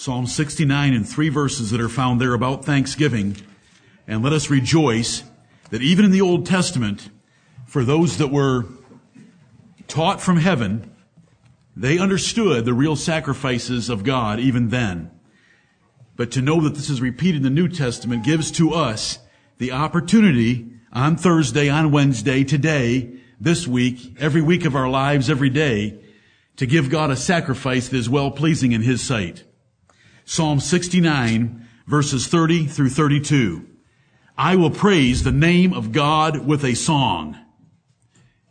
[0.00, 3.36] Psalm 69 and three verses that are found there about thanksgiving.
[4.08, 5.24] And let us rejoice
[5.68, 7.10] that even in the Old Testament,
[7.66, 8.64] for those that were
[9.88, 10.90] taught from heaven,
[11.76, 15.10] they understood the real sacrifices of God even then.
[16.16, 19.18] But to know that this is repeated in the New Testament gives to us
[19.58, 25.50] the opportunity on Thursday, on Wednesday, today, this week, every week of our lives, every
[25.50, 26.00] day,
[26.56, 29.44] to give God a sacrifice that is well pleasing in His sight.
[30.30, 33.66] Psalm 69 verses 30 through 32.
[34.38, 37.36] I will praise the name of God with a song.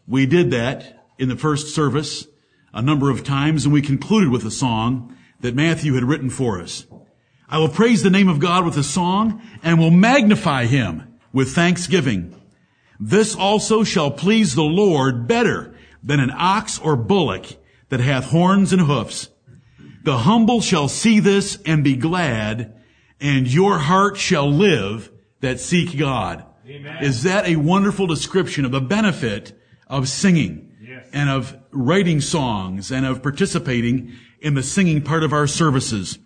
[0.05, 2.27] We did that in the first service
[2.73, 6.59] a number of times and we concluded with a song that Matthew had written for
[6.59, 6.85] us.
[7.47, 11.55] I will praise the name of God with a song and will magnify him with
[11.55, 12.35] thanksgiving.
[12.99, 17.45] This also shall please the Lord better than an ox or bullock
[17.87, 19.29] that hath horns and hoofs.
[20.03, 22.75] The humble shall see this and be glad,
[23.19, 25.11] and your heart shall live
[25.41, 26.45] that seek God.
[26.67, 27.03] Amen.
[27.03, 31.05] Is that a wonderful description of the benefit of singing yes.
[31.11, 36.19] and of writing songs and of participating in the singing part of our services?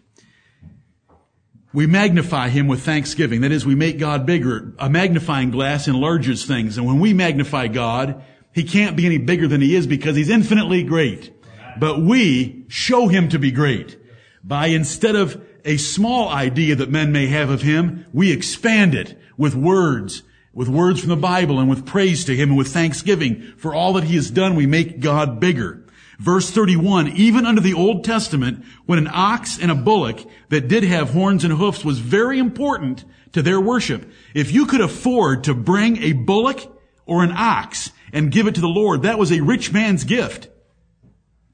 [1.74, 3.42] We magnify Him with thanksgiving.
[3.42, 4.74] That is, we make God bigger.
[4.78, 6.78] A magnifying glass enlarges things.
[6.78, 10.30] And when we magnify God, He can't be any bigger than He is because He's
[10.30, 11.34] infinitely great.
[11.80, 13.98] But we show Him to be great
[14.44, 19.18] by instead of a small idea that men may have of Him, we expand it
[19.38, 23.54] with words, with words from the Bible and with praise to Him and with thanksgiving
[23.58, 24.56] for all that He has done.
[24.56, 25.86] We make God bigger.
[26.20, 30.84] Verse 31, even under the Old Testament, when an ox and a bullock that did
[30.84, 34.10] have horns and hoofs was very important to their worship.
[34.34, 36.60] If you could afford to bring a bullock
[37.06, 40.50] or an ox and give it to the Lord, that was a rich man's gift.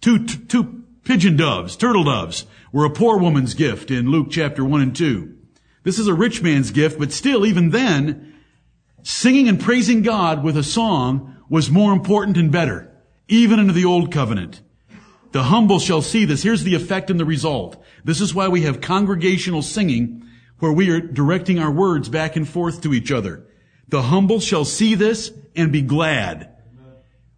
[0.02, 4.82] Two, two pigeon doves, turtle doves, were a poor woman's gift in Luke chapter 1
[4.82, 5.36] and 2.
[5.84, 8.36] This is a rich man's gift, but still, even then,
[9.04, 12.90] singing and praising God with a song was more important and better
[13.30, 14.62] even under the old covenant.
[15.32, 16.44] The humble shall see this.
[16.44, 17.82] Here's the effect and the result.
[18.04, 20.26] This is why we have congregational singing
[20.58, 23.46] where we are directing our words back and forth to each other.
[23.88, 26.56] The humble shall see this and be glad.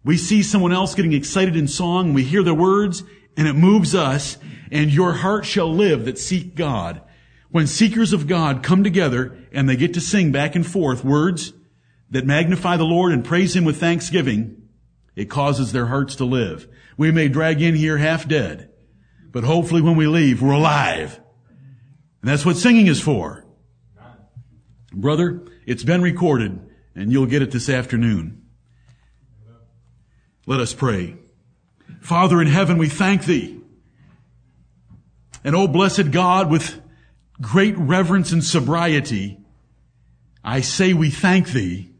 [0.04, 3.04] We see someone else getting excited in song, we hear the words,
[3.36, 4.36] and it moves us,
[4.70, 7.02] and your heart shall live that seek God.
[7.50, 11.52] When seekers of God come together and they get to sing back and forth words
[12.10, 14.62] that magnify the Lord and praise Him with thanksgiving,
[15.14, 16.66] it causes their hearts to live.
[16.96, 18.70] We may drag in here half dead,
[19.30, 21.20] but hopefully when we leave, we're alive.
[22.20, 23.46] And that's what singing is for.
[24.92, 26.60] Brother, it's been recorded
[26.94, 28.41] and you'll get it this afternoon.
[30.46, 31.16] Let us pray.
[32.00, 33.60] Father in heaven, we thank thee.
[35.44, 36.80] And oh blessed God, with
[37.40, 39.38] great reverence and sobriety,
[40.44, 41.90] I say we thank thee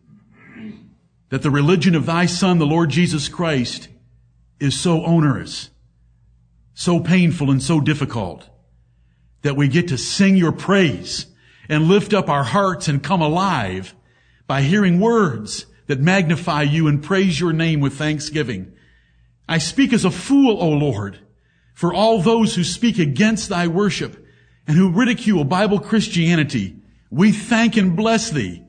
[1.29, 3.89] that the religion of thy son, the Lord Jesus Christ,
[4.61, 5.71] is so onerous,
[6.75, 8.49] so painful and so difficult
[9.43, 11.27] that we get to sing your praise
[11.69, 13.95] and lift up our hearts and come alive
[14.47, 18.73] by hearing words that magnify you and praise your name with thanksgiving.
[19.47, 21.19] I speak as a fool, O Lord,
[21.75, 24.27] for all those who speak against thy worship
[24.67, 26.77] and who ridicule Bible Christianity.
[27.11, 28.63] We thank and bless thee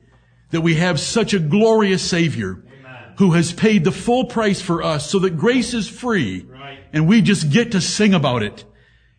[0.50, 3.14] that we have such a glorious Savior Amen.
[3.16, 6.80] who has paid the full price for us so that grace is free right.
[6.92, 8.66] and we just get to sing about it.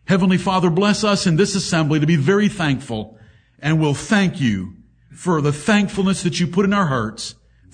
[0.04, 3.18] Heavenly Father, bless us in this assembly to be very thankful
[3.58, 4.74] and we'll thank you
[5.10, 7.34] for the thankfulness that you put in our hearts